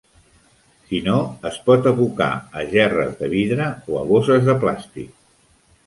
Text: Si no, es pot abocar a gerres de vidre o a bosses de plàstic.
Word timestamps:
Si 0.91 1.01
no, 1.07 1.17
es 1.51 1.59
pot 1.67 1.91
abocar 1.93 2.31
a 2.63 2.65
gerres 2.73 3.15
de 3.23 3.33
vidre 3.37 3.71
o 3.93 4.03
a 4.05 4.07
bosses 4.15 4.47
de 4.53 4.61
plàstic. 4.67 5.19